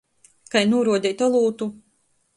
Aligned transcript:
Kai 0.55 0.63
nūruodeit 0.71 1.23
olūtu? 1.29 1.71